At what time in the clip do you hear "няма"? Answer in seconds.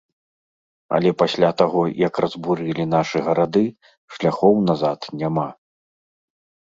5.21-5.49